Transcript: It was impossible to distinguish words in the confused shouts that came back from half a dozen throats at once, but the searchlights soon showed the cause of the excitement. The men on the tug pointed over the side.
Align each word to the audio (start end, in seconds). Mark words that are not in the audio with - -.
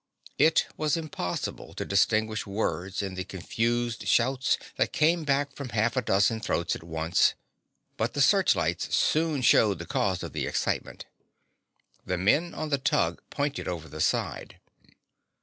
It 0.39 0.65
was 0.77 0.97
impossible 0.97 1.75
to 1.75 1.85
distinguish 1.85 2.47
words 2.47 3.03
in 3.03 3.13
the 3.13 3.23
confused 3.23 4.07
shouts 4.07 4.57
that 4.77 4.93
came 4.93 5.25
back 5.25 5.53
from 5.55 5.69
half 5.69 5.95
a 5.95 6.01
dozen 6.01 6.39
throats 6.39 6.75
at 6.75 6.81
once, 6.81 7.35
but 7.97 8.15
the 8.15 8.21
searchlights 8.23 8.95
soon 8.95 9.43
showed 9.43 9.77
the 9.77 9.85
cause 9.85 10.23
of 10.23 10.33
the 10.33 10.47
excitement. 10.47 11.05
The 12.03 12.17
men 12.17 12.55
on 12.55 12.69
the 12.69 12.79
tug 12.79 13.21
pointed 13.29 13.67
over 13.67 13.87
the 13.87 14.01
side. 14.01 14.59